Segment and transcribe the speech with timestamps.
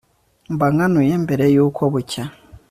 [0.53, 2.23] mba nkanuye mbere y'uko bucya